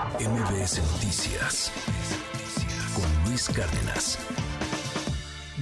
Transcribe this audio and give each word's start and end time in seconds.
MBS 0.00 0.80
Noticias 0.94 1.70
con 2.94 3.28
Luis 3.28 3.50
Cárdenas. 3.50 4.18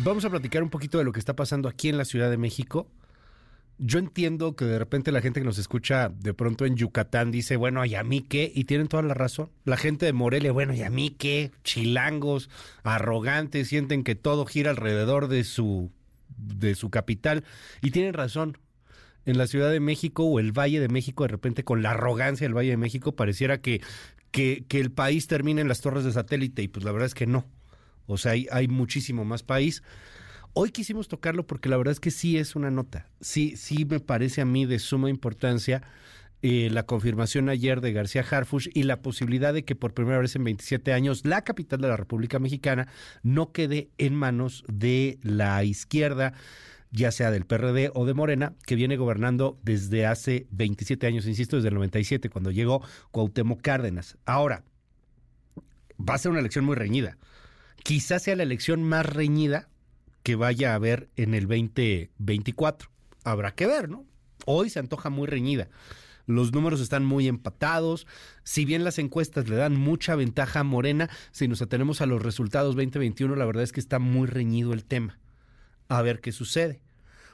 Vamos 0.05 0.25
a 0.25 0.31
platicar 0.31 0.63
un 0.63 0.71
poquito 0.71 0.97
de 0.99 1.03
lo 1.03 1.11
que 1.11 1.19
está 1.19 1.35
pasando 1.35 1.69
aquí 1.69 1.89
en 1.89 1.99
la 1.99 2.05
Ciudad 2.05 2.31
de 2.31 2.37
México. 2.37 2.87
Yo 3.79 3.99
entiendo 3.99 4.55
que 4.55 4.65
de 4.65 4.79
repente 4.79 5.11
la 5.11 5.23
gente 5.23 5.41
que 5.41 5.45
nos 5.45 5.59
escucha 5.59 6.09
de 6.09 6.35
pronto 6.35 6.67
en 6.67 6.77
Yucatán 6.77 7.33
dice, 7.33 7.57
bueno, 7.57 7.85
¿y 7.85 7.97
a 7.97 8.05
mí 8.05 8.21
qué? 8.21 8.53
Y 8.55 8.65
tienen 8.65 8.87
toda 8.87 9.03
la 9.03 9.15
razón. 9.15 9.51
La 9.65 9.77
gente 9.77 10.07
de 10.07 10.13
Morelia, 10.13 10.53
bueno, 10.53 10.73
¿y 10.73 10.83
a 10.83 10.91
mí 10.91 11.11
qué? 11.11 11.51
Chilangos, 11.65 12.49
arrogantes, 12.85 13.67
sienten 13.67 14.05
que 14.05 14.15
todo 14.15 14.47
gira 14.47 14.71
alrededor 14.71 15.27
de 15.27 15.43
su, 15.43 15.91
de 16.37 16.77
su 16.77 16.91
capital. 16.91 17.43
Y 17.83 17.91
tienen 17.91 18.15
razón 18.15 18.57
en 19.29 19.37
la 19.37 19.47
Ciudad 19.47 19.71
de 19.71 19.79
México 19.79 20.25
o 20.25 20.41
el 20.41 20.53
Valle 20.53 20.81
de 20.81 20.89
México, 20.89 21.25
de 21.25 21.29
repente 21.29 21.63
con 21.63 21.83
la 21.83 21.91
arrogancia 21.91 22.47
del 22.47 22.57
Valle 22.57 22.71
de 22.71 22.77
México, 22.79 23.15
pareciera 23.15 23.61
que, 23.61 23.83
que, 24.31 24.65
el 24.71 24.91
país 24.91 25.27
termine 25.27 25.61
en 25.61 25.69
las 25.69 25.83
torres 25.83 26.05
de 26.05 26.13
satélite 26.13 26.63
y 26.63 26.69
pues 26.69 26.83
la 26.83 26.93
verdad 26.93 27.07
es 27.07 27.15
que 27.15 27.27
no. 27.27 27.47
O 28.07 28.17
sea, 28.17 28.33
hay, 28.33 28.47
hay 28.51 28.69
muchísimo 28.69 29.27
más 29.27 29.43
país. 29.43 29.83
Hoy 30.55 30.71
quisimos 30.71 31.09
tocarlo 31.09 31.47
porque 31.47 31.69
la 31.69 31.77
verdad 31.77 31.93
es 31.93 32.01
que 32.01 32.11
sí 32.11 32.39
es 32.39 32.57
una 32.57 32.71
nota. 32.71 33.07
Sí, 33.21 33.55
sí 33.59 33.85
me 33.85 34.01
parece 34.01 34.41
a 34.41 34.47
mí 34.47 34.65
de 34.65 34.79
suma 34.79 35.11
importancia 35.11 35.83
eh, 36.41 36.71
la 36.73 36.85
confirmación 36.85 37.51
ayer 37.51 37.83
de 37.83 37.93
García 37.93 38.25
Harfush 38.29 38.69
y 38.73 38.85
la 38.85 39.03
posibilidad 39.03 39.53
de 39.53 39.67
que 39.67 39.75
por 39.75 39.93
primera 39.93 40.21
vez 40.21 40.37
en 40.37 40.45
27 40.45 40.95
años 40.95 41.27
la 41.27 41.43
capital 41.43 41.83
de 41.83 41.89
la 41.89 41.97
República 41.99 42.39
Mexicana 42.39 42.89
no 43.23 43.53
quede 43.53 43.91
en 43.99 44.15
manos 44.15 44.65
de 44.69 45.19
la 45.23 45.63
izquierda 45.65 46.33
ya 46.91 47.13
sea 47.13 47.31
del 47.31 47.47
PRD 47.47 47.91
o 47.95 48.07
de 48.07 48.15
Morena, 48.15 48.55
que 48.67 48.75
viene 48.75 48.97
gobernando 48.97 49.59
desde 49.63 50.07
hace 50.07 50.47
27 50.51 51.07
años, 51.07 51.27
insisto, 51.27 51.57
desde 51.57 51.69
el 51.69 51.75
97, 51.75 52.31
cuando 52.31 52.51
llegó 52.51 52.83
Cuauhtémoc 53.11 53.61
Cárdenas. 53.61 54.17
Ahora, 54.25 54.65
va 55.99 56.15
a 56.15 56.19
ser 56.19 56.31
una 56.31 56.41
elección 56.41 56.65
muy 56.65 56.77
reñida. 56.77 57.19
Quizás 57.83 58.23
sea 58.23 58.37
la 58.37 58.43
elección 58.43 58.83
más 58.83 59.07
reñida 59.07 59.69
que 60.23 60.35
vaya 60.35 60.73
a 60.73 60.77
haber 60.77 61.09
en 61.17 61.35
el 61.35 61.47
2024. 61.47 62.91
Habrá 63.25 63.53
que 63.53 63.67
ver, 63.67 63.89
¿no? 63.89 64.05
Hoy 64.47 64.71
se 64.71 64.79
antoja 64.79 65.11
muy 65.11 65.27
reñida. 65.27 65.69
Los 66.27 66.53
números 66.53 66.81
están 66.81 67.05
muy 67.05 67.27
empatados. 67.27 68.07
Si 68.45 68.65
bien 68.65 68.85
las 68.85 68.99
encuestas 68.99 69.49
le 69.49 69.57
dan 69.57 69.77
mucha 69.77 70.15
ventaja 70.15 70.61
a 70.61 70.65
Morena, 70.65 71.09
si 71.31 71.49
nos 71.49 71.63
atenemos 71.63 72.01
a 72.01 72.07
los 72.07 72.23
resultados 72.23 72.77
2021, 72.77 73.35
la 73.37 73.47
verdad 73.47 73.63
es 73.63 73.73
que 73.73 73.81
está 73.81 73.99
muy 73.99 74.27
reñido 74.27 74.73
el 74.73 74.85
tema 74.85 75.19
a 75.89 76.03
ver 76.03 76.21
qué 76.21 76.33
sucede. 76.33 76.81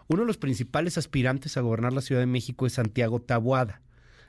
Uno 0.07 0.23
de 0.23 0.27
los 0.27 0.39
principales 0.39 0.99
aspirantes 0.99 1.57
a 1.57 1.61
gobernar 1.61 1.93
la 1.93 2.03
Ciudad 2.03 2.21
de 2.21 2.27
México 2.27 2.67
es 2.67 2.75
Santiago 2.75 3.21
Tabuada. 3.21 3.81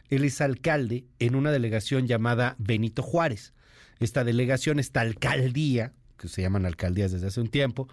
Él 0.09 0.23
es 0.23 0.39
alcalde 0.41 1.05
en 1.19 1.35
una 1.35 1.51
delegación 1.51 2.07
llamada 2.07 2.55
Benito 2.59 3.01
Juárez. 3.01 3.53
Esta 3.99 4.23
delegación, 4.23 4.79
esta 4.79 5.01
alcaldía, 5.01 5.93
que 6.17 6.27
se 6.27 6.41
llaman 6.41 6.65
alcaldías 6.65 7.11
desde 7.11 7.27
hace 7.27 7.41
un 7.41 7.49
tiempo, 7.49 7.89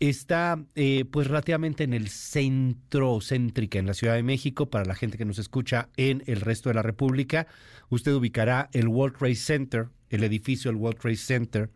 está 0.00 0.62
eh, 0.74 1.04
pues 1.10 1.28
relativamente 1.28 1.84
en 1.84 1.94
el 1.94 2.08
centro 2.08 3.20
céntrica 3.20 3.78
en 3.78 3.86
la 3.86 3.94
Ciudad 3.94 4.14
de 4.14 4.22
México. 4.22 4.68
Para 4.68 4.84
la 4.84 4.94
gente 4.94 5.16
que 5.16 5.24
nos 5.24 5.38
escucha 5.38 5.88
en 5.96 6.22
el 6.26 6.40
resto 6.40 6.68
de 6.68 6.74
la 6.74 6.82
República, 6.82 7.46
usted 7.88 8.12
ubicará 8.12 8.68
el 8.72 8.88
World 8.88 9.16
Trade 9.16 9.36
Center, 9.36 9.88
el 10.10 10.24
edificio 10.24 10.70
del 10.70 10.80
World 10.80 10.98
Trade 11.00 11.16
Center, 11.16 11.70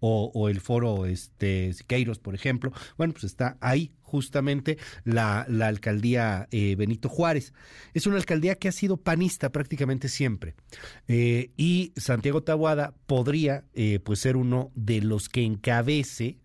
o, 0.00 0.48
el 0.48 0.60
foro 0.60 1.06
este, 1.06 1.72
Siqueiros, 1.72 2.18
por 2.18 2.34
ejemplo. 2.34 2.72
Bueno, 2.96 3.12
pues 3.12 3.24
está 3.24 3.56
ahí 3.60 3.92
justamente 4.02 4.78
la, 5.04 5.46
la 5.48 5.68
alcaldía 5.68 6.48
eh, 6.50 6.74
Benito 6.76 7.08
Juárez. 7.08 7.54
Es 7.94 8.06
una 8.06 8.16
alcaldía 8.16 8.56
que 8.56 8.68
ha 8.68 8.72
sido 8.72 8.96
panista 8.96 9.50
prácticamente 9.50 10.08
siempre. 10.08 10.54
Eh, 11.06 11.50
y 11.56 11.92
Santiago 11.96 12.42
Tabuada 12.42 12.94
podría 13.06 13.64
eh, 13.74 14.00
pues 14.00 14.20
ser 14.20 14.36
uno 14.36 14.70
de 14.74 15.00
los 15.00 15.28
que 15.28 15.44
encabece 15.44 16.38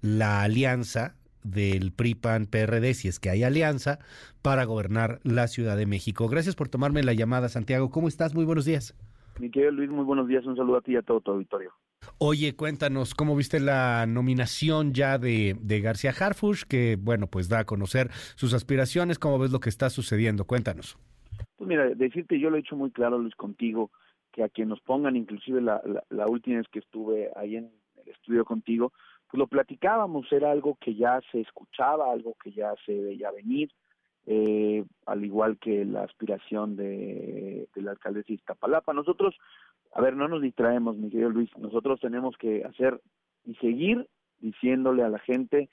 la 0.00 0.42
alianza 0.42 1.14
del 1.44 1.92
PRI-PAN-PRD, 1.92 2.94
si 2.94 3.06
es 3.06 3.20
que 3.20 3.30
hay 3.30 3.44
alianza, 3.44 4.00
para 4.42 4.64
gobernar 4.64 5.20
la 5.22 5.46
Ciudad 5.46 5.76
de 5.76 5.86
México. 5.86 6.28
Gracias 6.28 6.56
por 6.56 6.68
tomarme 6.68 7.04
la 7.04 7.12
llamada, 7.12 7.48
Santiago. 7.48 7.90
¿Cómo 7.90 8.08
estás? 8.08 8.34
Muy 8.34 8.44
buenos 8.44 8.64
días. 8.64 8.96
Mi 9.38 9.50
querido 9.50 9.70
Luis, 9.70 9.90
muy 9.90 10.04
buenos 10.04 10.26
días. 10.26 10.44
Un 10.44 10.56
saludo 10.56 10.78
a 10.78 10.80
ti 10.80 10.92
y 10.92 10.96
a 10.96 11.02
todo 11.02 11.20
tu 11.20 11.30
auditorio. 11.30 11.72
Oye, 12.18 12.56
cuéntanos, 12.56 13.14
¿cómo 13.14 13.36
viste 13.36 13.60
la 13.60 14.06
nominación 14.06 14.94
ya 14.94 15.18
de, 15.18 15.54
García 15.82 16.12
Harfush, 16.18 16.64
que, 16.64 16.96
bueno, 16.98 17.26
pues 17.26 17.48
da 17.48 17.60
a 17.60 17.64
conocer 17.64 18.08
sus 18.36 18.54
aspiraciones? 18.54 19.18
¿Cómo 19.18 19.38
ves 19.38 19.50
lo 19.50 19.60
que 19.60 19.68
está 19.68 19.90
sucediendo? 19.90 20.46
Cuéntanos. 20.46 20.96
Pues 21.56 21.68
mira, 21.68 21.86
decirte, 21.94 22.40
yo 22.40 22.48
lo 22.48 22.56
he 22.56 22.60
hecho 22.60 22.76
muy 22.76 22.90
claro, 22.90 23.18
Luis, 23.18 23.34
contigo, 23.34 23.90
que 24.32 24.42
a 24.42 24.48
quien 24.48 24.68
nos 24.68 24.80
pongan, 24.80 25.16
inclusive 25.16 25.60
la, 25.60 25.82
la, 26.08 26.26
última 26.26 26.58
vez 26.58 26.68
que 26.68 26.78
estuve 26.78 27.30
ahí 27.36 27.56
en 27.56 27.70
el 28.02 28.08
estudio 28.10 28.44
contigo, 28.44 28.92
pues 29.30 29.38
lo 29.38 29.46
platicábamos, 29.46 30.30
era 30.32 30.50
algo 30.50 30.78
que 30.80 30.94
ya 30.94 31.20
se 31.32 31.40
escuchaba, 31.40 32.12
algo 32.12 32.34
que 32.42 32.52
ya 32.52 32.72
se 32.86 32.98
veía 32.98 33.30
venir, 33.30 33.70
eh, 34.26 34.84
al 35.06 35.24
igual 35.24 35.58
que 35.58 35.84
la 35.84 36.02
aspiración 36.02 36.76
de, 36.76 37.68
del 37.74 37.88
alcalde 37.88 38.24
de 38.26 38.34
Iztapalapa. 38.34 38.92
Nosotros 38.92 39.36
a 39.96 40.02
ver, 40.02 40.14
no 40.14 40.28
nos 40.28 40.42
distraemos, 40.42 40.98
mi 40.98 41.08
querido 41.08 41.30
Luis, 41.30 41.48
nosotros 41.56 41.98
tenemos 42.00 42.36
que 42.36 42.62
hacer 42.64 43.00
y 43.46 43.54
seguir 43.54 44.06
diciéndole 44.40 45.02
a 45.02 45.08
la 45.08 45.18
gente 45.20 45.70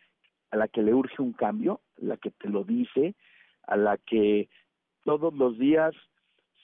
a 0.50 0.56
la 0.56 0.70
que 0.70 0.82
le 0.82 0.94
urge 0.94 1.22
un 1.22 1.34
cambio, 1.34 1.82
a 2.02 2.06
la 2.06 2.16
que 2.16 2.32
te 2.32 2.48
lo 2.48 2.64
dice, 2.64 3.16
a 3.68 3.76
la 3.76 3.98
que 3.98 4.48
todos 5.04 5.34
los 5.34 5.60
días, 5.60 5.94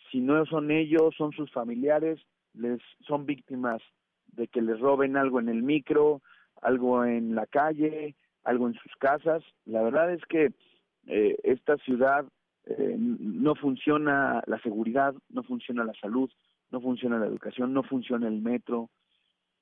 si 0.10 0.22
no 0.22 0.46
son 0.46 0.72
ellos, 0.72 1.14
son 1.18 1.34
sus 1.34 1.52
familiares, 1.52 2.18
les 2.54 2.80
son 3.06 3.26
víctimas 3.26 3.82
de 4.28 4.48
que 4.48 4.62
les 4.62 4.80
roben 4.80 5.18
algo 5.18 5.42
en 5.42 5.50
el 5.50 5.62
micro, 5.62 6.22
algo 6.62 7.04
en 7.04 7.36
la 7.36 7.46
calle, 7.46 8.16
algo 8.46 8.70
en 8.70 8.76
sus 8.76 8.96
casas. 9.00 9.44
La 9.66 9.82
verdad 9.82 10.14
es 10.14 10.24
que 10.30 10.54
eh, 11.08 11.36
esta 11.44 11.76
ciudad 11.80 12.26
eh, 12.68 12.96
no 12.98 13.54
funciona 13.56 14.42
la 14.48 14.62
seguridad, 14.62 15.14
no 15.28 15.44
funciona 15.44 15.84
la 15.84 15.94
salud, 16.00 16.32
no 16.72 16.82
funciona 16.82 17.20
la 17.20 17.28
educación, 17.28 17.74
no 17.74 17.84
funciona 17.84 18.28
el 18.28 18.42
metro. 18.42 18.90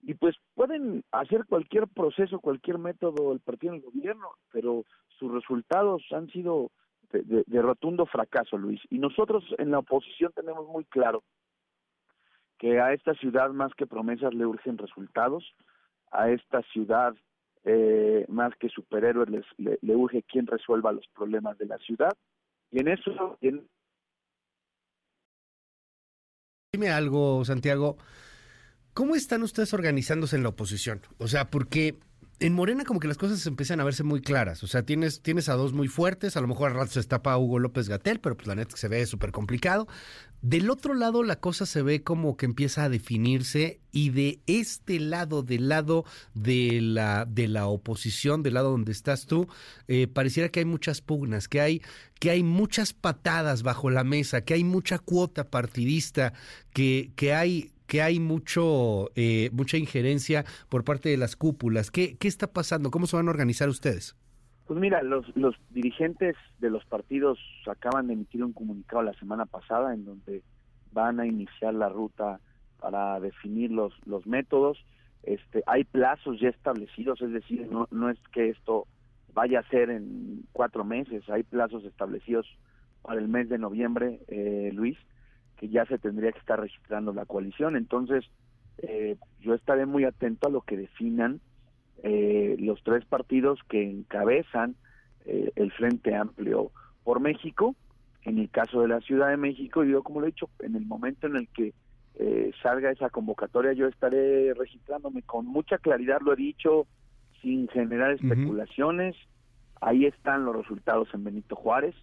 Y 0.01 0.13
pues 0.13 0.35
pueden 0.53 1.03
hacer 1.11 1.45
cualquier 1.45 1.87
proceso, 1.87 2.39
cualquier 2.39 2.77
método 2.77 3.33
el 3.33 3.39
partido 3.39 3.73
del 3.73 3.81
gobierno, 3.81 4.29
pero 4.51 4.85
sus 5.17 5.31
resultados 5.31 6.03
han 6.11 6.27
sido 6.29 6.71
de, 7.11 7.61
rotundo 7.61 8.05
fracaso, 8.05 8.57
Luis. 8.57 8.81
Y 8.89 8.99
nosotros 8.99 9.43
en 9.57 9.71
la 9.71 9.79
oposición 9.79 10.31
tenemos 10.35 10.67
muy 10.67 10.85
claro 10.85 11.23
que 12.57 12.79
a 12.79 12.93
esta 12.93 13.13
ciudad 13.15 13.49
más 13.51 13.73
que 13.75 13.87
promesas 13.87 14.33
le 14.33 14.45
urgen 14.45 14.77
resultados, 14.77 15.55
a 16.11 16.29
esta 16.29 16.61
ciudad 16.73 17.15
eh, 17.63 18.25
más 18.29 18.55
que 18.55 18.69
superhéroes 18.69 19.29
le, 19.57 19.77
le, 19.81 19.95
urge 19.95 20.23
quien 20.23 20.47
resuelva 20.47 20.91
los 20.91 21.07
problemas 21.09 21.57
de 21.57 21.65
la 21.65 21.77
ciudad. 21.79 22.13
Y 22.71 22.79
en 22.79 22.87
eso, 22.87 23.37
en, 23.41 23.67
Dime 26.77 26.91
algo, 26.91 27.43
Santiago. 27.43 27.97
¿Cómo 28.93 29.15
están 29.15 29.41
ustedes 29.41 29.73
organizándose 29.73 30.35
en 30.35 30.43
la 30.43 30.49
oposición? 30.49 31.01
O 31.17 31.27
sea, 31.27 31.49
porque 31.49 31.97
en 32.39 32.53
Morena 32.53 32.83
como 32.83 32.99
que 32.99 33.07
las 33.07 33.17
cosas 33.17 33.45
empiezan 33.47 33.79
a 33.79 33.83
verse 33.83 34.03
muy 34.03 34.21
claras. 34.21 34.63
O 34.63 34.67
sea, 34.67 34.83
tienes, 34.83 35.21
tienes 35.21 35.49
a 35.49 35.55
dos 35.55 35.73
muy 35.73 35.87
fuertes, 35.87 36.37
a 36.37 36.41
lo 36.41 36.47
mejor 36.47 36.69
al 36.69 36.77
rato 36.77 36.91
se 36.91 36.99
estapa 36.99 37.37
Hugo 37.37 37.57
López 37.59 37.89
Gatel, 37.89 38.19
pero 38.19 38.37
pues 38.37 38.47
la 38.47 38.55
neta 38.55 38.73
que 38.73 38.79
se 38.79 38.87
ve 38.87 39.05
súper 39.05 39.31
complicado. 39.31 39.87
Del 40.41 40.69
otro 40.69 40.93
lado 40.93 41.23
la 41.23 41.39
cosa 41.39 41.65
se 41.65 41.81
ve 41.81 42.03
como 42.03 42.37
que 42.37 42.45
empieza 42.45 42.83
a 42.83 42.89
definirse 42.89 43.79
y 43.91 44.11
de 44.11 44.39
este 44.45 44.99
lado, 44.99 45.41
del 45.41 45.67
lado 45.67 46.05
de 46.35 46.79
la, 46.79 47.25
de 47.25 47.47
la 47.47 47.65
oposición, 47.65 48.43
del 48.43 48.53
lado 48.53 48.69
donde 48.69 48.91
estás 48.91 49.25
tú, 49.25 49.47
eh, 49.87 50.05
pareciera 50.05 50.49
que 50.49 50.59
hay 50.59 50.65
muchas 50.65 51.01
pugnas, 51.01 51.47
que 51.47 51.59
hay, 51.59 51.81
que 52.19 52.29
hay 52.29 52.43
muchas 52.43 52.93
patadas 52.93 53.63
bajo 53.63 53.89
la 53.89 54.03
mesa, 54.03 54.41
que 54.41 54.53
hay 54.53 54.63
mucha 54.63 54.99
cuota 54.99 55.49
partidista, 55.49 56.33
que, 56.71 57.11
que 57.15 57.33
hay 57.33 57.71
que 57.87 58.01
hay 58.01 58.19
mucho 58.19 59.09
eh, 59.15 59.49
mucha 59.53 59.77
injerencia 59.77 60.45
por 60.69 60.83
parte 60.83 61.09
de 61.09 61.17
las 61.17 61.35
cúpulas. 61.35 61.89
¿Qué, 61.89 62.17
¿Qué 62.17 62.27
está 62.27 62.47
pasando? 62.47 62.91
¿Cómo 62.91 63.07
se 63.07 63.15
van 63.15 63.27
a 63.27 63.31
organizar 63.31 63.69
ustedes? 63.69 64.15
Pues 64.67 64.79
mira, 64.79 65.01
los, 65.01 65.25
los 65.35 65.55
dirigentes 65.69 66.35
de 66.59 66.69
los 66.69 66.85
partidos 66.85 67.39
acaban 67.67 68.07
de 68.07 68.13
emitir 68.13 68.43
un 68.43 68.51
comunicado 68.51 69.01
la 69.01 69.13
semana 69.13 69.45
pasada 69.45 69.93
en 69.93 70.03
donde 70.03 70.43
van 70.91 71.19
a 71.21 71.25
iniciar 71.25 71.73
la 71.73 71.87
ruta 71.87 72.41
para 72.79 73.19
definir 73.19 73.71
los, 73.71 73.93
los 74.05 74.27
métodos. 74.27 74.77
Este, 75.23 75.63
hay 75.67 75.85
plazos 75.85 76.39
ya 76.39 76.49
establecidos, 76.49 77.21
es 77.21 77.31
decir, 77.31 77.67
no, 77.71 77.87
no 77.91 78.09
es 78.09 78.17
que 78.33 78.49
esto 78.49 78.87
vaya 79.33 79.59
a 79.59 79.69
ser 79.69 79.89
en 79.89 80.43
cuatro 80.51 80.83
meses, 80.83 81.23
hay 81.29 81.43
plazos 81.43 81.85
establecidos 81.85 82.47
para 83.01 83.19
el 83.19 83.27
mes 83.27 83.49
de 83.49 83.57
noviembre, 83.57 84.19
eh, 84.27 84.71
Luis, 84.73 84.97
que 85.57 85.69
ya 85.69 85.85
se 85.85 85.97
tendría 85.97 86.31
que 86.31 86.39
estar 86.39 86.59
registrando 86.59 87.13
la 87.13 87.25
coalición. 87.25 87.75
Entonces, 87.75 88.25
eh, 88.79 89.17
yo 89.41 89.53
estaré 89.53 89.85
muy 89.85 90.05
atento 90.05 90.47
a 90.47 90.51
lo 90.51 90.61
que 90.61 90.77
definan 90.77 91.39
eh, 92.03 92.55
los 92.59 92.83
tres 92.83 93.05
partidos 93.05 93.59
que 93.67 93.83
encabezan 93.89 94.75
eh, 95.25 95.51
el 95.55 95.71
Frente 95.71 96.15
Amplio 96.15 96.71
por 97.03 97.19
México. 97.19 97.75
En 98.23 98.37
el 98.39 98.49
caso 98.49 98.81
de 98.81 98.89
la 98.89 99.01
Ciudad 99.01 99.29
de 99.29 99.37
México, 99.37 99.83
yo 99.83 100.03
como 100.03 100.19
lo 100.19 100.27
he 100.27 100.31
dicho, 100.31 100.49
en 100.59 100.75
el 100.75 100.85
momento 100.85 101.27
en 101.27 101.37
el 101.37 101.47
que 101.49 101.73
eh, 102.19 102.51
salga 102.63 102.91
esa 102.91 103.09
convocatoria, 103.09 103.73
yo 103.73 103.87
estaré 103.87 104.53
registrándome 104.55 105.21
con 105.21 105.45
mucha 105.45 105.77
claridad, 105.77 106.19
lo 106.21 106.33
he 106.33 106.35
dicho, 106.35 106.87
sin 107.41 107.67
generar 107.67 108.11
especulaciones. 108.11 109.15
Ahí 109.79 110.05
están 110.05 110.43
los 110.43 110.55
resultados 110.55 111.07
en 111.13 111.23
Benito 111.23 111.55
Juárez, 111.55 111.95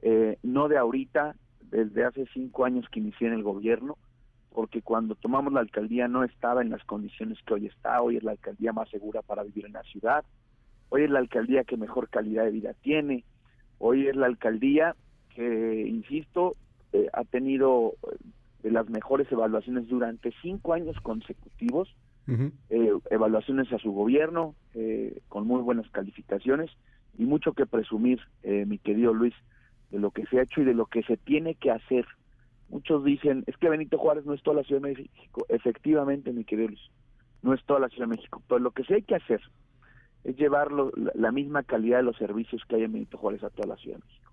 eh, 0.00 0.38
no 0.42 0.68
de 0.68 0.78
ahorita, 0.78 1.36
desde 1.70 2.04
hace 2.04 2.26
cinco 2.32 2.64
años 2.64 2.86
que 2.90 3.00
inicié 3.00 3.28
en 3.28 3.34
el 3.34 3.42
gobierno, 3.42 3.96
porque 4.52 4.82
cuando 4.82 5.14
tomamos 5.14 5.52
la 5.52 5.60
alcaldía 5.60 6.08
no 6.08 6.24
estaba 6.24 6.62
en 6.62 6.70
las 6.70 6.84
condiciones 6.84 7.38
que 7.46 7.54
hoy 7.54 7.66
está, 7.66 8.02
hoy 8.02 8.16
es 8.16 8.24
la 8.24 8.32
alcaldía 8.32 8.72
más 8.72 8.88
segura 8.90 9.22
para 9.22 9.44
vivir 9.44 9.66
en 9.66 9.72
la 9.72 9.82
ciudad, 9.84 10.24
hoy 10.88 11.04
es 11.04 11.10
la 11.10 11.20
alcaldía 11.20 11.64
que 11.64 11.76
mejor 11.76 12.08
calidad 12.08 12.44
de 12.44 12.50
vida 12.50 12.74
tiene, 12.82 13.24
hoy 13.78 14.08
es 14.08 14.16
la 14.16 14.26
alcaldía 14.26 14.96
que, 15.34 15.86
insisto, 15.86 16.56
eh, 16.92 17.08
ha 17.12 17.24
tenido 17.24 17.94
eh, 18.02 18.16
de 18.64 18.70
las 18.72 18.88
mejores 18.90 19.30
evaluaciones 19.30 19.88
durante 19.88 20.32
cinco 20.42 20.74
años 20.74 20.96
consecutivos, 21.00 21.94
eh, 22.68 22.92
evaluaciones 23.10 23.72
a 23.72 23.78
su 23.78 23.90
gobierno 23.90 24.54
con 25.28 25.48
muy 25.48 25.62
buenas 25.62 25.90
calificaciones 25.90 26.70
y 27.18 27.24
mucho 27.24 27.54
que 27.54 27.66
presumir, 27.66 28.20
mi 28.44 28.78
querido 28.78 29.12
Luis, 29.12 29.34
de 29.90 29.98
lo 29.98 30.10
que 30.10 30.26
se 30.26 30.38
ha 30.38 30.42
hecho 30.42 30.60
y 30.62 30.64
de 30.64 30.74
lo 30.74 30.86
que 30.86 31.02
se 31.02 31.16
tiene 31.16 31.54
que 31.54 31.70
hacer. 31.70 32.06
Muchos 32.68 33.04
dicen, 33.04 33.44
es 33.46 33.56
que 33.56 33.68
Benito 33.68 33.98
Juárez 33.98 34.24
no 34.24 34.34
es 34.34 34.42
toda 34.42 34.56
la 34.56 34.62
Ciudad 34.62 34.82
de 34.82 34.94
México. 34.94 35.44
Efectivamente, 35.48 36.32
mi 36.32 36.44
querido 36.44 36.68
Luis, 36.68 36.90
no 37.42 37.54
es 37.54 37.64
toda 37.64 37.80
la 37.80 37.88
Ciudad 37.88 38.06
de 38.06 38.16
México. 38.16 38.42
Pero 38.48 38.60
lo 38.60 38.70
que 38.70 38.84
sí 38.84 38.94
hay 38.94 39.02
que 39.02 39.16
hacer 39.16 39.40
es 40.24 40.36
llevar 40.36 40.70
la, 40.72 41.32
misma 41.32 41.62
calidad 41.62 41.98
de 41.98 42.04
los 42.04 42.16
servicios 42.16 42.62
que 42.68 42.76
hay 42.76 42.84
en 42.84 42.92
Benito 42.92 43.18
Juárez 43.18 43.42
a 43.42 43.50
toda 43.50 43.68
la 43.68 43.76
Ciudad 43.76 43.98
de 43.98 44.04
México. 44.04 44.32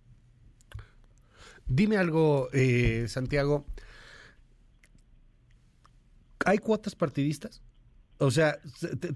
Dime 1.65 1.97
algo, 1.97 2.49
eh, 2.53 3.07
Santiago. 3.07 3.65
¿Hay 6.45 6.59
cuotas 6.59 6.95
partidistas? 6.95 7.61
O 8.19 8.31
sea, 8.31 8.59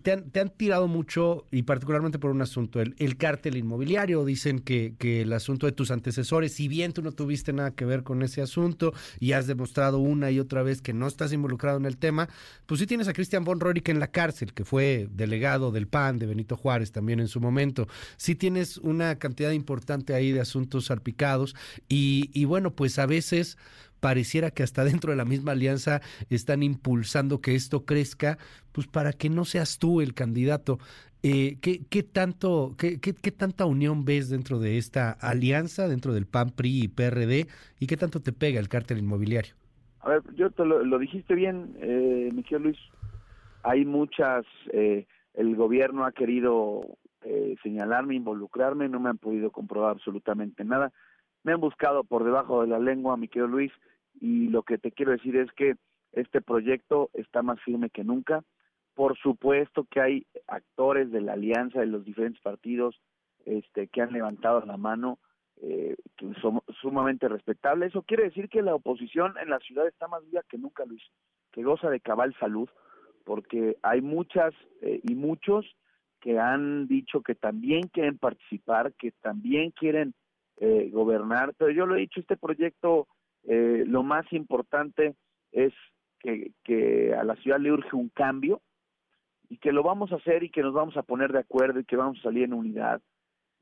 te 0.03 0.11
han, 0.11 0.29
te 0.29 0.39
han, 0.39 0.49
tirado 0.49 0.87
mucho, 0.87 1.47
y 1.51 1.63
particularmente 1.63 2.19
por 2.19 2.29
un 2.29 2.41
asunto, 2.41 2.79
el, 2.81 2.95
el 2.99 3.17
cártel 3.17 3.57
inmobiliario. 3.57 4.23
Dicen 4.25 4.59
que, 4.59 4.93
que, 4.99 5.21
el 5.21 5.33
asunto 5.33 5.65
de 5.65 5.71
tus 5.71 5.89
antecesores, 5.89 6.53
si 6.53 6.67
bien 6.67 6.93
tú 6.93 7.01
no 7.01 7.11
tuviste 7.11 7.51
nada 7.51 7.71
que 7.71 7.85
ver 7.85 8.03
con 8.03 8.21
ese 8.21 8.41
asunto 8.41 8.93
y 9.19 9.31
has 9.31 9.47
demostrado 9.47 9.97
una 9.97 10.29
y 10.29 10.39
otra 10.39 10.61
vez 10.61 10.81
que 10.81 10.93
no 10.93 11.07
estás 11.07 11.33
involucrado 11.33 11.77
en 11.77 11.85
el 11.85 11.97
tema, 11.97 12.29
pues 12.67 12.79
sí 12.79 12.85
tienes 12.85 13.07
a 13.07 13.13
Cristian 13.13 13.43
von 13.43 13.59
Roerich 13.59 13.89
en 13.89 13.99
la 13.99 14.11
cárcel, 14.11 14.53
que 14.53 14.65
fue 14.65 15.07
delegado 15.11 15.71
del 15.71 15.87
PAN, 15.87 16.19
de 16.19 16.27
Benito 16.27 16.55
Juárez 16.55 16.91
también 16.91 17.19
en 17.19 17.27
su 17.27 17.41
momento. 17.41 17.87
Sí 18.17 18.35
tienes 18.35 18.77
una 18.77 19.17
cantidad 19.17 19.51
importante 19.51 20.13
ahí 20.13 20.31
de 20.31 20.41
asuntos 20.41 20.85
salpicados 20.85 21.55
y, 21.89 22.29
y 22.33 22.45
bueno, 22.45 22.75
pues 22.75 22.99
a 22.99 23.07
veces 23.07 23.57
pareciera 24.01 24.51
que 24.51 24.63
hasta 24.63 24.83
dentro 24.83 25.11
de 25.11 25.17
la 25.17 25.23
misma 25.23 25.53
alianza 25.53 26.01
están 26.29 26.63
impulsando 26.63 27.39
que 27.39 27.55
esto 27.55 27.85
crezca, 27.85 28.37
pues 28.73 28.87
para 28.87 29.13
que 29.13 29.29
no 29.29 29.45
seas 29.45 29.79
tú 29.79 30.01
el 30.01 30.13
candidato. 30.13 30.79
Eh, 31.23 31.57
¿qué, 31.61 31.85
¿qué, 31.89 32.03
tanto, 32.03 32.75
qué, 32.77 32.99
qué, 32.99 33.31
tanta 33.31 33.65
unión 33.65 34.03
ves 34.03 34.29
dentro 34.29 34.59
de 34.59 34.77
esta 34.77 35.11
alianza, 35.11 35.87
dentro 35.87 36.13
del 36.13 36.25
PAN, 36.25 36.49
PRI 36.49 36.83
y 36.83 36.87
PRD, 36.89 37.47
y 37.79 37.87
qué 37.87 37.95
tanto 37.95 38.19
te 38.19 38.33
pega 38.33 38.59
el 38.59 38.67
cártel 38.67 38.97
inmobiliario? 38.97 39.53
A 40.01 40.09
ver, 40.09 40.23
yo 40.33 40.49
te 40.49 40.65
lo, 40.65 40.97
dijiste 40.97 41.35
bien, 41.35 41.75
eh, 41.79 42.29
Miguel 42.33 42.63
Luis. 42.63 42.77
Hay 43.63 43.85
muchas, 43.85 44.45
eh, 44.73 45.05
el 45.35 45.55
gobierno 45.55 46.05
ha 46.05 46.11
querido 46.11 46.97
eh, 47.23 47.55
señalarme, 47.61 48.15
involucrarme, 48.15 48.89
no 48.89 48.99
me 48.99 49.09
han 49.09 49.19
podido 49.19 49.51
comprobar 49.51 49.91
absolutamente 49.91 50.63
nada. 50.63 50.91
Me 51.43 51.53
han 51.53 51.61
buscado 51.61 52.03
por 52.03 52.23
debajo 52.23 52.61
de 52.61 52.67
la 52.67 52.79
lengua, 52.79 53.17
mi 53.17 53.27
querido 53.27 53.47
Luis, 53.47 53.71
y 54.21 54.47
lo 54.47 54.63
que 54.63 54.77
te 54.77 54.91
quiero 54.91 55.11
decir 55.11 55.35
es 55.35 55.51
que 55.53 55.75
este 56.13 56.41
proyecto 56.41 57.09
está 57.13 57.41
más 57.41 57.59
firme 57.61 57.89
que 57.89 58.03
nunca. 58.03 58.43
Por 58.93 59.17
supuesto 59.17 59.85
que 59.89 59.99
hay 59.99 60.27
actores 60.47 61.11
de 61.11 61.21
la 61.21 61.33
alianza 61.33 61.79
de 61.79 61.87
los 61.87 62.05
diferentes 62.05 62.41
partidos 62.41 63.01
este, 63.45 63.87
que 63.87 64.01
han 64.01 64.13
levantado 64.13 64.63
la 64.65 64.77
mano, 64.77 65.17
eh, 65.61 65.95
que 66.17 66.31
son 66.41 66.61
sumamente 66.81 67.27
respetables. 67.27 67.89
Eso 67.89 68.03
quiere 68.03 68.25
decir 68.25 68.47
que 68.47 68.61
la 68.61 68.75
oposición 68.75 69.33
en 69.41 69.49
la 69.49 69.59
ciudad 69.59 69.87
está 69.87 70.07
más 70.07 70.23
viva 70.25 70.43
que 70.47 70.59
nunca, 70.59 70.85
Luis, 70.85 71.03
que 71.51 71.63
goza 71.63 71.89
de 71.89 71.99
cabal 71.99 72.35
salud, 72.39 72.69
porque 73.23 73.77
hay 73.81 74.01
muchas 74.01 74.53
eh, 74.81 74.99
y 75.03 75.15
muchos 75.15 75.65
que 76.19 76.37
han 76.37 76.87
dicho 76.87 77.21
que 77.21 77.33
también 77.33 77.87
quieren 77.87 78.19
participar, 78.19 78.93
que 78.93 79.11
también 79.21 79.71
quieren 79.71 80.13
eh, 80.57 80.91
gobernar, 80.91 81.55
pero 81.57 81.71
yo 81.71 81.87
lo 81.87 81.95
he 81.95 82.01
dicho, 82.01 82.19
este 82.19 82.37
proyecto 82.37 83.07
eh, 83.43 83.83
lo 83.87 84.03
más 84.03 84.31
importante 84.31 85.15
es 85.51 85.73
que, 86.19 87.15
a 87.17 87.23
la 87.23 87.35
ciudad 87.37 87.59
le 87.59 87.71
urge 87.71 87.95
un 87.95 88.09
cambio 88.09 88.61
y 89.49 89.57
que 89.57 89.71
lo 89.71 89.83
vamos 89.83 90.11
a 90.11 90.15
hacer 90.15 90.43
y 90.43 90.49
que 90.49 90.61
nos 90.61 90.73
vamos 90.73 90.95
a 90.97 91.03
poner 91.03 91.31
de 91.31 91.39
acuerdo 91.39 91.79
y 91.79 91.85
que 91.85 91.97
vamos 91.97 92.19
a 92.19 92.23
salir 92.23 92.43
en 92.43 92.53
unidad. 92.53 93.01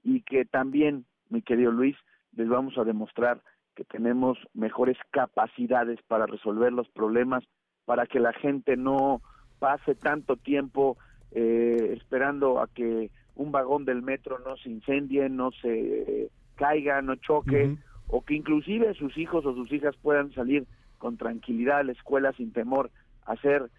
Y 0.03 0.21
que 0.21 0.45
también, 0.45 1.05
mi 1.29 1.41
querido 1.41 1.71
Luis, 1.71 1.95
les 2.35 2.47
vamos 2.47 2.77
a 2.77 2.83
demostrar 2.83 3.41
que 3.75 3.85
tenemos 3.85 4.37
mejores 4.53 4.97
capacidades 5.11 5.99
para 6.07 6.25
resolver 6.25 6.71
los 6.71 6.87
problemas, 6.89 7.43
para 7.85 8.05
que 8.05 8.19
la 8.19 8.33
gente 8.33 8.77
no 8.77 9.21
pase 9.57 9.95
tanto 9.95 10.35
tiempo 10.35 10.97
eh, 11.31 11.95
esperando 11.97 12.59
a 12.59 12.67
que 12.67 13.09
un 13.35 13.51
vagón 13.51 13.85
del 13.85 14.01
metro 14.01 14.39
no 14.39 14.57
se 14.57 14.69
incendie, 14.69 15.29
no 15.29 15.51
se 15.51 16.29
caiga, 16.55 17.01
no 17.01 17.15
choque, 17.15 17.77
o 18.09 18.21
que 18.21 18.33
inclusive 18.33 18.93
sus 18.95 19.17
hijos 19.17 19.45
o 19.45 19.53
sus 19.53 19.71
hijas 19.71 19.95
puedan 20.01 20.33
salir 20.33 20.65
con 20.97 21.17
tranquilidad 21.17 21.79
a 21.79 21.83
la 21.83 21.93
escuela 21.93 22.33
sin 22.33 22.51
temor 22.51 22.91
a 23.25 23.35
ser 23.37 23.69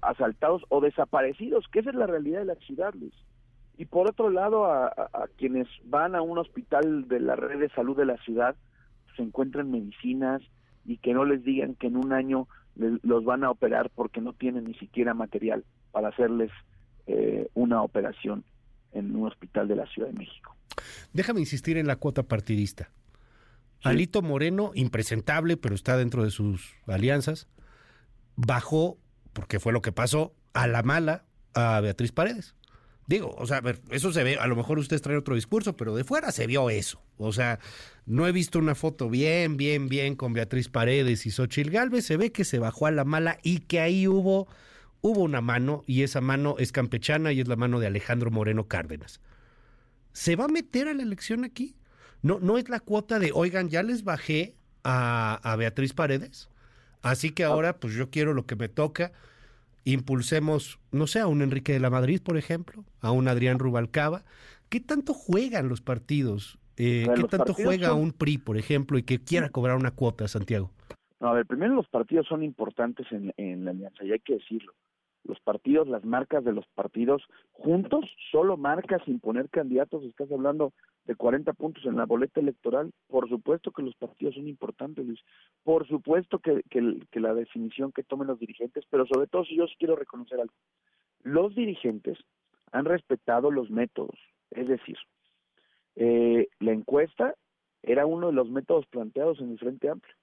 asaltados 0.00 0.62
o 0.68 0.80
desaparecidos, 0.80 1.66
que 1.68 1.80
esa 1.80 1.90
es 1.90 1.96
la 1.96 2.06
realidad 2.06 2.40
de 2.40 2.46
la 2.46 2.54
ciudad, 2.56 2.94
Luis. 2.94 3.14
Y 3.76 3.86
por 3.86 4.08
otro 4.08 4.30
lado, 4.30 4.66
a, 4.66 4.92
quienes 5.36 5.66
van 5.84 6.14
a 6.14 6.22
un 6.22 6.38
hospital 6.38 7.08
de 7.08 7.18
la 7.18 7.34
red 7.34 7.58
de 7.58 7.70
salud 7.70 7.96
de 7.96 8.04
la 8.04 8.18
ciudad, 8.18 8.54
se 9.16 9.22
encuentran 9.22 9.70
medicinas 9.70 10.42
y 10.84 10.98
que 10.98 11.14
no 11.14 11.24
les 11.24 11.42
digan 11.44 11.74
que 11.74 11.86
en 11.86 11.96
un 11.96 12.12
año 12.12 12.46
los 12.76 13.24
van 13.24 13.42
a 13.42 13.50
operar 13.50 13.90
porque 13.94 14.20
no 14.20 14.32
tienen 14.32 14.64
ni 14.64 14.74
siquiera 14.74 15.14
material 15.14 15.64
para 15.92 16.08
hacerles 16.08 16.50
eh, 17.06 17.48
una 17.54 17.82
operación 17.82 18.44
en 18.92 19.16
un 19.16 19.26
hospital 19.26 19.66
de 19.66 19.76
la 19.76 19.86
Ciudad 19.86 20.08
de 20.08 20.18
México. 20.18 20.54
Déjame 21.12 21.40
insistir 21.40 21.76
en 21.76 21.86
la 21.86 21.96
cuota 21.96 22.22
partidista. 22.22 22.90
Alito 23.82 24.22
Moreno, 24.22 24.72
impresentable, 24.74 25.56
pero 25.56 25.74
está 25.74 25.96
dentro 25.96 26.24
de 26.24 26.30
sus 26.30 26.74
alianzas, 26.86 27.48
bajó, 28.36 28.98
porque 29.32 29.60
fue 29.60 29.72
lo 29.72 29.82
que 29.82 29.92
pasó, 29.92 30.34
a 30.52 30.66
la 30.66 30.82
mala 30.82 31.24
a 31.54 31.80
Beatriz 31.80 32.12
Paredes. 32.12 32.54
Digo, 33.06 33.34
o 33.38 33.46
sea, 33.46 33.56
a 33.56 33.60
ver, 33.60 33.80
eso 33.90 34.12
se 34.12 34.22
ve, 34.22 34.36
a 34.36 34.46
lo 34.46 34.54
mejor 34.54 34.78
ustedes 34.78 35.02
traen 35.02 35.18
otro 35.18 35.34
discurso, 35.34 35.76
pero 35.76 35.96
de 35.96 36.04
fuera 36.04 36.30
se 36.30 36.46
vio 36.46 36.70
eso. 36.70 37.02
O 37.16 37.32
sea, 37.32 37.58
no 38.06 38.28
he 38.28 38.32
visto 38.32 38.58
una 38.58 38.76
foto 38.76 39.10
bien, 39.10 39.56
bien, 39.56 39.88
bien 39.88 40.14
con 40.14 40.32
Beatriz 40.32 40.68
Paredes 40.68 41.26
y 41.26 41.32
Xochil 41.32 41.70
Galvez, 41.70 42.06
se 42.06 42.16
ve 42.16 42.30
que 42.30 42.44
se 42.44 42.60
bajó 42.60 42.86
a 42.86 42.92
la 42.92 43.04
mala 43.04 43.38
y 43.42 43.60
que 43.60 43.80
ahí 43.80 44.06
hubo, 44.06 44.46
hubo 45.00 45.22
una 45.22 45.40
mano, 45.40 45.82
y 45.88 46.02
esa 46.04 46.20
mano 46.20 46.54
es 46.58 46.70
campechana 46.70 47.32
y 47.32 47.40
es 47.40 47.48
la 47.48 47.56
mano 47.56 47.80
de 47.80 47.88
Alejandro 47.88 48.30
Moreno 48.30 48.68
Cárdenas. 48.68 49.20
¿Se 50.12 50.36
va 50.36 50.44
a 50.44 50.48
meter 50.48 50.86
a 50.86 50.94
la 50.94 51.02
elección 51.02 51.44
aquí? 51.44 51.74
No, 52.22 52.38
no 52.40 52.58
es 52.58 52.68
la 52.68 52.80
cuota 52.80 53.18
de, 53.18 53.32
oigan, 53.34 53.68
ya 53.68 53.82
les 53.82 54.04
bajé 54.04 54.54
a, 54.84 55.54
Beatriz 55.58 55.92
Paredes, 55.92 56.50
así 57.02 57.32
que 57.32 57.44
ahora 57.44 57.78
pues 57.78 57.94
yo 57.94 58.10
quiero 58.10 58.34
lo 58.34 58.46
que 58.46 58.56
me 58.56 58.68
toca. 58.68 59.12
Impulsemos, 59.84 60.78
no 60.92 61.06
sé, 61.06 61.20
a 61.20 61.26
un 61.26 61.40
Enrique 61.40 61.72
de 61.72 61.80
la 61.80 61.88
Madrid, 61.88 62.20
por 62.22 62.36
ejemplo, 62.36 62.84
a 63.00 63.12
un 63.12 63.28
Adrián 63.28 63.58
Rubalcaba. 63.58 64.24
¿Qué 64.68 64.80
tanto 64.80 65.14
juegan 65.14 65.68
los 65.68 65.80
partidos? 65.80 66.58
Eh, 66.76 67.06
¿Qué 67.14 67.24
tanto 67.24 67.54
juega 67.54 67.94
un 67.94 68.12
PRI, 68.12 68.38
por 68.38 68.58
ejemplo, 68.58 68.98
y 68.98 69.02
que 69.02 69.18
quiera 69.18 69.48
cobrar 69.48 69.76
una 69.76 69.90
cuota, 69.90 70.28
Santiago? 70.28 70.70
No, 71.18 71.28
a 71.28 71.34
ver, 71.34 71.46
primero 71.46 71.74
los 71.74 71.88
partidos 71.88 72.26
son 72.26 72.42
importantes 72.42 73.06
en, 73.10 73.32
en 73.36 73.64
la 73.64 73.72
alianza, 73.72 74.04
y 74.04 74.12
hay 74.12 74.20
que 74.20 74.34
decirlo 74.34 74.74
los 75.24 75.40
partidos, 75.40 75.88
las 75.88 76.04
marcas 76.04 76.44
de 76.44 76.52
los 76.52 76.66
partidos 76.68 77.22
juntos, 77.52 78.04
solo 78.30 78.56
marcas 78.56 79.02
sin 79.04 79.20
poner 79.20 79.48
candidatos, 79.50 80.04
estás 80.04 80.30
hablando 80.32 80.72
de 81.04 81.14
40 81.14 81.52
puntos 81.54 81.84
en 81.84 81.96
la 81.96 82.06
boleta 82.06 82.40
electoral, 82.40 82.92
por 83.08 83.28
supuesto 83.28 83.70
que 83.70 83.82
los 83.82 83.94
partidos 83.96 84.34
son 84.34 84.48
importantes, 84.48 85.06
Luis, 85.06 85.20
por 85.62 85.86
supuesto 85.86 86.38
que, 86.38 86.62
la 87.12 87.34
definición 87.34 87.92
que 87.92 88.02
tomen 88.02 88.28
los 88.28 88.38
dirigentes, 88.38 88.84
pero 88.90 89.06
sobre 89.06 89.26
todo 89.26 89.44
si 89.44 89.56
yo 89.56 89.66
quiero 89.78 89.96
reconocer 89.96 90.40
algo, 90.40 90.54
los 91.22 91.54
dirigentes 91.54 92.18
han 92.72 92.84
respetado 92.84 93.50
los 93.50 93.70
métodos, 93.70 94.18
es 94.50 94.68
decir, 94.68 94.96
eh, 95.96 96.48
la 96.60 96.72
encuesta 96.72 97.34
era 97.82 98.06
uno 98.06 98.28
de 98.28 98.32
los 98.32 98.48
métodos 98.48 98.86
planteados 98.86 99.40
en 99.40 99.50
el 99.50 99.58
Frente 99.58 99.88
Amplio 99.88 100.14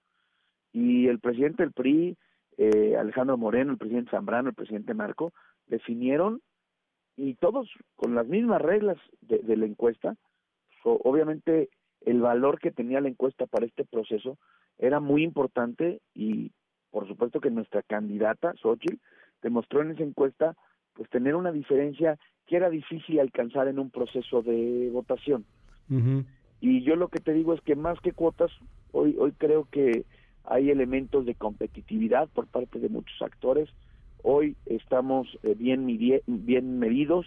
y 0.74 1.08
el 1.08 1.20
presidente 1.20 1.64
del 1.64 1.74
PRI 1.74 2.18
eh, 2.58 2.96
Alejandro 2.98 3.38
Moreno, 3.38 3.72
el 3.72 3.78
presidente 3.78 4.12
Zambrano, 4.12 4.50
el 4.50 4.56
presidente 4.56 4.94
Marco, 4.94 5.32
definieron 5.68 6.42
y 7.16 7.36
todos 7.36 7.70
con 7.96 8.16
las 8.16 8.28
mismas 8.28 8.62
reglas 8.62 8.98
de, 9.22 9.58
la 9.58 9.66
encuesta, 9.66 10.16
obviamente 10.84 11.70
el 12.02 12.22
valor 12.22 12.60
que 12.60 12.72
tenía 12.72 13.02
la 13.02 13.10
encuesta 13.10 13.48
para 13.48 13.66
este 13.66 13.84
proceso 13.84 14.38
era 14.78 15.00
muy 15.00 15.24
importante 15.24 16.00
y 16.14 16.52
por 16.92 17.08
supuesto 17.08 17.42
que 17.42 17.50
nuestra 17.50 17.82
candidata, 17.82 18.54
Xochitl, 18.62 18.98
demostró 19.42 19.82
en 19.82 19.92
esa 19.92 20.04
encuesta 20.04 20.56
pues 20.94 21.10
tener 21.10 21.36
una 21.36 21.52
diferencia 21.52 22.18
que 22.46 22.56
era 22.56 22.70
difícil 22.70 23.20
alcanzar 23.20 23.68
en 23.68 23.78
un 23.78 23.90
proceso 23.92 24.42
de 24.42 24.90
votación. 24.92 25.46
Y 26.60 26.84
yo 26.84 26.96
lo 26.96 27.10
que 27.10 27.20
te 27.20 27.34
digo 27.34 27.54
es 27.54 27.62
que 27.62 27.76
más 27.76 28.00
que 28.02 28.14
cuotas, 28.14 28.52
hoy, 28.92 29.16
hoy 29.20 29.32
creo 29.34 29.68
que 29.72 30.06
hay 30.48 30.72
elementos 30.72 31.26
de 31.26 31.36
competitividad 31.36 32.30
por 32.30 32.48
parte 32.48 32.80
de 32.80 32.90
muchos 32.90 33.22
actores. 33.22 33.70
Hoy 34.24 34.56
estamos 34.66 35.28
eh, 35.44 35.56
bien, 35.58 35.86
bien 36.26 36.80
medidos 36.80 37.26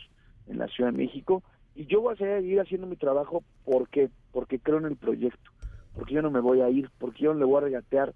en 0.48 0.58
la 0.58 0.68
Ciudad 0.68 0.90
de 0.90 0.98
México 0.98 1.42
y 1.74 1.86
yo 1.86 2.00
voy 2.00 2.14
a 2.14 2.16
seguir 2.16 2.60
haciendo 2.60 2.86
mi 2.86 2.96
trabajo 2.96 3.44
porque 3.64 4.10
porque 4.32 4.58
creo 4.58 4.78
en 4.78 4.86
el 4.86 4.96
proyecto, 4.96 5.50
porque 5.94 6.14
yo 6.14 6.22
no 6.22 6.30
me 6.30 6.40
voy 6.40 6.60
a 6.60 6.70
ir, 6.70 6.88
porque 6.98 7.24
yo 7.24 7.34
no 7.34 7.40
le 7.40 7.44
voy 7.44 7.58
a 7.58 7.64
regatear 7.64 8.14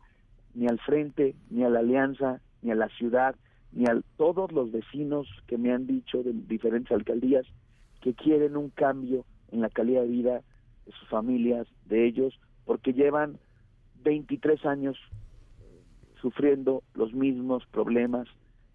ni 0.55 0.67
al 0.69 0.79
frente, 0.79 1.35
ni 1.51 1.65
a 1.65 1.69
la 1.69 1.81
alianza, 1.81 2.41
ni 2.63 2.71
a 2.71 2.77
la 2.77 2.89
ciudad, 2.89 3.35
ni 3.73 3.85
a 3.87 4.01
todos 4.17 4.53
los 4.53 4.73
vecinos 4.73 5.29
que 5.47 5.59
me 5.59 5.73
han 5.73 5.87
dicho 5.87 6.23
de 6.23 6.33
diferentes 6.33 6.93
alcaldías 6.93 7.45
que 8.01 8.15
quieren 8.15 8.57
un 8.57 8.71
cambio 8.71 9.25
en 9.51 9.61
la 9.61 9.69
calidad 9.69 10.03
de 10.03 10.09
vida 10.09 10.43
de 10.87 10.93
sus 10.93 11.09
familias, 11.09 11.67
de 11.87 12.07
ellos, 12.07 12.39
porque 12.65 12.93
llevan 12.93 13.39
23 14.05 14.65
años 14.67 14.97
sufriendo 16.21 16.83
los 16.95 17.13
mismos 17.13 17.65
problemas 17.67 18.29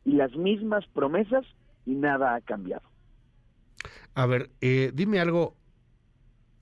y 0.05 0.11
las 0.11 0.35
mismas 0.35 0.85
promesas 0.93 1.45
y 1.85 1.91
nada 1.91 2.35
ha 2.35 2.41
cambiado. 2.41 2.83
A 4.13 4.25
ver, 4.25 4.49
eh, 4.61 4.91
dime 4.93 5.19
algo. 5.19 5.55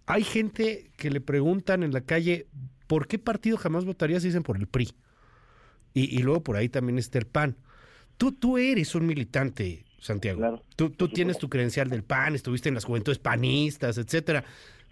Hay 0.06 0.24
gente 0.24 0.92
que 0.98 1.10
le 1.10 1.20
preguntan 1.20 1.84
en 1.84 1.92
la 1.92 2.02
calle, 2.02 2.48
¿por 2.88 3.08
qué 3.08 3.20
partido 3.20 3.58
jamás 3.58 3.84
votarías? 3.84 4.24
Dicen 4.24 4.44
por 4.44 4.58
el 4.58 4.68
PRI. 4.68 4.92
Y, 5.94 6.22
luego 6.22 6.44
por 6.44 6.58
ahí 6.58 6.70
también 6.70 7.00
está 7.00 7.18
el 7.18 7.26
PAN. 7.26 7.58
Tú, 8.18 8.32
tú 8.32 8.60
eres 8.60 8.94
un 8.94 9.08
militante, 9.08 9.84
Santiago. 10.00 10.64
tú, 10.76 10.92
tú 10.92 11.08
tienes 11.08 11.40
tu 11.40 11.50
credencial 11.50 11.90
del 11.90 12.04
PAN, 12.04 12.36
estuviste 12.36 12.70
en 12.70 12.76
las 12.76 12.86
juventudes 12.86 13.18
panistas, 13.18 13.98
etcétera 13.98 14.44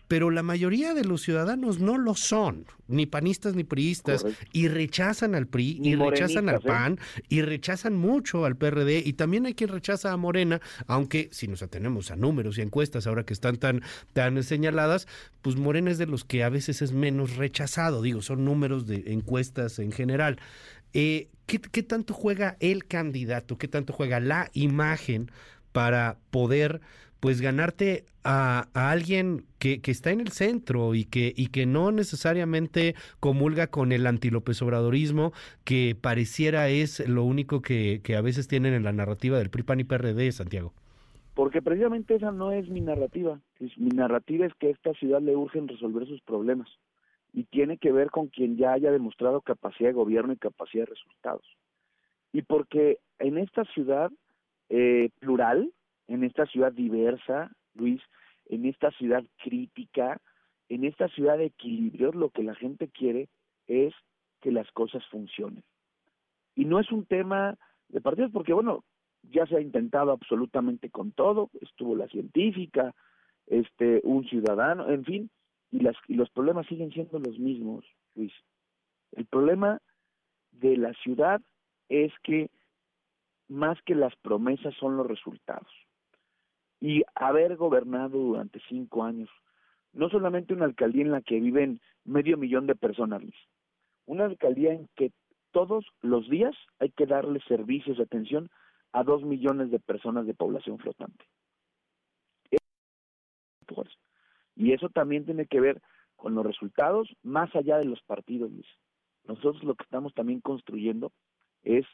pero 0.08 0.30
la 0.30 0.44
mayoría 0.44 0.94
de 0.94 1.04
los 1.04 1.22
ciudadanos 1.22 1.80
no 1.80 1.98
lo 1.98 2.16
son, 2.16 2.66
ni 2.88 3.06
panistas 3.06 3.56
ni 3.56 3.64
priistas, 3.64 4.26
y 4.52 4.68
rechazan 4.68 5.36
al 5.36 5.48
PRI, 5.48 5.80
y 5.84 5.96
rechazan 5.96 6.50
al 6.50 6.58
¿eh? 6.58 6.60
PAN, 6.66 7.00
y 7.30 7.42
rechazan 7.42 7.96
mucho 7.96 8.46
al 8.46 8.56
PRD, 8.56 9.02
y 9.06 9.14
también 9.14 9.46
hay 9.46 9.56
quien 9.56 9.70
rechaza 9.70 10.12
a 10.12 10.18
Morena, 10.18 10.62
aunque 10.88 11.30
si 11.32 11.48
nos 11.48 11.64
atenemos 11.64 12.12
a 12.12 12.16
números 12.16 12.58
y 12.58 12.62
encuestas 12.62 13.08
ahora 13.08 13.26
que 13.26 13.34
están 13.34 13.58
tan, 13.58 13.82
tan 14.14 14.42
señaladas, 14.44 15.08
pues 15.42 15.56
Morena 15.56 15.92
es 15.92 15.98
de 15.98 16.08
los 16.08 16.24
que 16.24 16.44
a 16.44 16.50
veces 16.50 16.82
es 16.82 16.92
menos 16.92 17.36
rechazado, 17.36 18.02
digo, 18.02 18.22
son 18.22 18.46
números 18.46 18.86
de 18.86 19.04
encuestas 19.08 19.80
en 19.80 19.92
general. 19.92 20.40
Eh, 20.94 21.30
¿qué, 21.46 21.60
¿Qué 21.60 21.84
tanto 21.84 22.14
juega 22.14 22.58
el 22.60 22.86
candidato? 22.86 23.58
¿Qué 23.58 23.68
tanto 23.68 23.92
juega 23.92 24.20
la 24.20 24.50
imagen 24.54 25.32
para 25.72 26.18
poder 26.32 26.80
pues 27.20 27.42
ganarte 27.42 28.06
a, 28.24 28.68
alguien 28.74 29.46
que, 29.60 29.82
que, 29.82 29.92
está 29.92 30.12
en 30.12 30.20
el 30.20 30.30
centro 30.30 30.96
y 30.96 31.06
que, 31.06 31.34
y 31.36 31.48
que 31.48 31.66
no 31.66 31.92
necesariamente 31.92 32.96
comulga 33.20 33.68
con 33.68 33.92
el 33.92 34.08
antilópez 34.08 34.62
obradorismo 34.62 35.32
que 35.64 35.96
pareciera 36.00 36.70
es 36.70 37.08
lo 37.08 37.24
único 37.24 37.62
que, 37.62 38.02
que 38.04 38.16
a 38.16 38.22
veces 38.22 38.48
tienen 38.48 38.74
en 38.74 38.84
la 38.84 38.94
narrativa 38.94 39.38
del 39.38 39.50
PRI, 39.50 39.64
PAN 39.64 39.80
y 39.80 39.84
PRD, 39.84 40.32
Santiago. 40.32 40.74
Porque 41.36 41.62
precisamente 41.62 42.16
esa 42.16 42.32
no 42.32 42.52
es 42.52 42.70
mi 42.70 42.82
narrativa. 42.82 43.40
Mi 43.78 43.90
narrativa 43.90 44.46
es 44.46 44.54
que 44.56 44.68
a 44.68 44.72
esta 44.72 44.94
ciudad 44.94 45.22
le 45.22 45.36
urgen 45.36 45.68
resolver 45.68 46.08
sus 46.08 46.22
problemas 46.22 46.70
y 47.34 47.44
tiene 47.44 47.78
que 47.78 47.92
ver 47.92 48.10
con 48.10 48.28
quien 48.28 48.56
ya 48.56 48.72
haya 48.72 48.92
demostrado 48.92 49.42
capacidad 49.42 49.90
de 49.90 49.94
gobierno 49.94 50.32
y 50.32 50.38
capacidad 50.38 50.86
de 50.86 50.94
resultados. 50.94 51.46
Y 52.32 52.44
porque 52.44 53.00
en 53.20 53.38
esta 53.38 53.66
ciudad 53.66 54.10
eh, 54.70 55.10
plural, 55.20 55.72
en 56.08 56.24
esta 56.24 56.46
ciudad 56.46 56.72
diversa, 56.72 57.52
Luis, 57.74 58.02
en 58.48 58.66
esta 58.66 58.92
ciudad 58.92 59.24
crítica, 59.38 60.22
en 60.70 60.84
esta 60.84 61.08
ciudad 61.10 61.38
de 61.38 61.46
equilibrio, 61.46 62.12
lo 62.12 62.30
que 62.30 62.44
la 62.44 62.56
gente 62.56 62.90
quiere 62.90 63.30
es 63.68 63.94
que 64.42 64.52
las 64.52 64.70
cosas 64.72 65.04
funcionen. 65.08 65.64
Y 66.56 66.66
no 66.66 66.80
es 66.80 66.92
un 66.92 67.06
tema 67.06 67.58
de 67.90 68.02
partidos, 68.02 68.32
porque 68.32 68.54
bueno, 68.54 68.84
ya 69.24 69.46
se 69.48 69.58
ha 69.58 69.62
intentado 69.62 70.12
absolutamente 70.12 70.90
con 70.90 71.12
todo, 71.12 71.50
estuvo 71.62 71.96
la 71.96 72.08
científica, 72.08 72.94
este, 73.48 74.02
un 74.04 74.26
ciudadano, 74.26 74.90
en 74.90 75.04
fin, 75.04 75.30
y, 75.72 75.80
las, 75.80 75.96
y 76.08 76.16
los 76.16 76.30
problemas 76.30 76.68
siguen 76.68 76.92
siendo 76.92 77.20
los 77.20 77.38
mismos, 77.40 77.86
Luis. 78.16 78.34
El 79.12 79.26
problema 79.26 79.82
de 80.52 80.78
la 80.78 80.94
ciudad 80.94 81.42
es 81.90 82.12
que 82.24 82.50
más 83.48 83.82
que 83.84 83.96
las 83.96 84.16
promesas 84.18 84.74
son 84.76 84.98
los 84.98 85.08
resultados 85.08 85.68
y 86.86 87.02
haber 87.16 87.56
gobernado 87.56 88.20
durante 88.20 88.62
cinco 88.70 89.04
años, 89.04 89.28
no 89.92 90.08
solamente 90.10 90.54
una 90.54 90.66
alcaldía 90.66 91.02
en 91.02 91.12
la 91.12 91.22
que 91.22 91.40
viven 91.40 91.82
medio 92.04 92.38
millón 92.38 92.68
de 92.68 92.76
personas, 92.76 93.24
una 94.06 94.26
alcaldía 94.26 94.74
en 94.74 94.88
que 94.96 95.12
todos 95.50 95.84
los 96.04 96.30
días 96.30 96.54
hay 96.78 96.92
que 96.92 97.08
darle 97.08 97.40
servicios 97.48 97.98
de 97.98 98.04
atención 98.04 98.52
a 98.92 99.04
dos 99.04 99.24
millones 99.24 99.72
de 99.72 99.80
personas 99.80 100.28
de 100.28 100.36
población 100.36 100.78
flotante. 100.78 101.26
Y 104.56 104.72
eso 104.72 104.90
también 104.90 105.26
tiene 105.26 105.48
que 105.48 105.60
ver 105.60 105.82
con 106.16 106.36
los 106.36 106.46
resultados 106.46 107.10
más 107.24 107.54
allá 107.56 107.78
de 107.78 107.86
los 107.86 108.02
partidos, 108.04 108.52
Luis. 108.52 108.68
Nosotros 109.24 109.64
lo 109.64 109.74
que 109.74 109.86
estamos 109.86 110.14
también 110.14 110.40
construyendo 110.40 111.12
es 111.64 111.86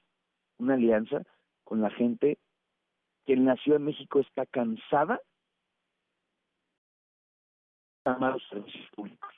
una 0.57 0.73
alianza 0.73 1.23
con 1.63 1.81
la 1.81 1.91
gente 1.91 2.39
que 3.25 3.33
en 3.33 3.45
la 3.45 3.55
Ciudad 3.57 3.79
de 3.79 3.85
México 3.85 4.19
está 4.19 4.45
cansada 4.45 5.21
de 8.05 8.15
malos 8.17 8.41
servicios 8.49 8.89
públicos, 8.95 9.33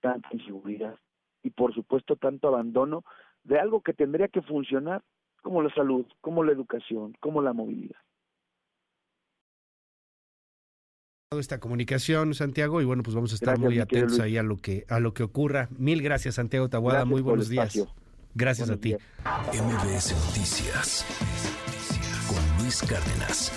tanta 0.00 0.28
inseguridad 0.32 0.98
y 1.42 1.50
por 1.50 1.74
supuesto 1.74 2.16
tanto 2.16 2.48
abandono 2.48 3.04
de 3.44 3.58
algo 3.58 3.80
que 3.80 3.92
tendría 3.92 4.28
que 4.28 4.42
funcionar 4.42 5.02
como 5.42 5.62
la 5.62 5.72
salud, 5.74 6.06
como 6.20 6.42
la 6.42 6.52
educación, 6.52 7.14
como 7.20 7.42
la 7.42 7.52
movilidad. 7.52 8.00
esta 11.38 11.60
comunicación, 11.60 12.34
Santiago, 12.34 12.80
y 12.80 12.84
bueno, 12.84 13.02
pues 13.02 13.14
vamos 13.14 13.32
a 13.32 13.34
estar 13.34 13.58
muy 13.58 13.78
atentos 13.78 14.20
ahí 14.20 14.38
a 14.38 14.42
lo 14.42 14.56
que 14.56 14.84
a 14.88 15.00
lo 15.00 15.12
que 15.12 15.22
ocurra. 15.22 15.68
Mil 15.76 16.02
gracias, 16.02 16.36
Santiago 16.36 16.68
Tabuada, 16.68 17.04
muy 17.04 17.20
buenos 17.20 17.48
días. 17.48 17.78
Gracias 18.34 18.70
a 18.70 18.76
ti. 18.76 18.94
MBS 19.52 20.14
Noticias 20.26 21.04
Luis 22.66 22.82
Cárdenas. 22.82 23.52